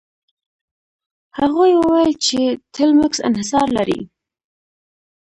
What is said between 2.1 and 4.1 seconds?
چې ټیلمکس انحصار لري.